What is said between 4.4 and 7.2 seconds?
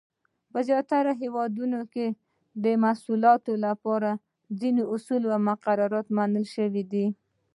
ځینې اصول او مقررات منل شوي دي.